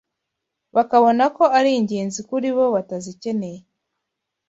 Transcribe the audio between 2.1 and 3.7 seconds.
kuri bo, batazikeneye